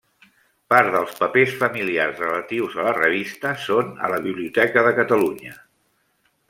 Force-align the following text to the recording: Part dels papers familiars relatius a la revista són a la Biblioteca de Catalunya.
Part 0.73 0.87
dels 0.95 1.11
papers 1.19 1.51
familiars 1.59 2.23
relatius 2.25 2.79
a 2.79 2.87
la 2.89 2.95
revista 2.99 3.53
són 3.67 3.93
a 4.09 4.13
la 4.15 4.21
Biblioteca 4.29 4.89
de 4.89 4.97
Catalunya. 5.03 5.55